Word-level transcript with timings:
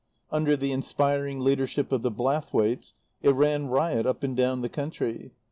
Under 0.31 0.57
the 0.57 0.71
inspiring 0.71 1.41
leadership 1.41 1.91
of 1.91 2.01
the 2.01 2.09
Blathwaites 2.09 2.93
it 3.21 3.35
ran 3.35 3.67
riot 3.67 4.07
up 4.07 4.23
and 4.23 4.35
down 4.35 4.63
the 4.63 4.67
country. 4.67 5.35